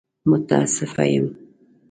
متاسفه 0.25 1.03
يم! 1.05 1.27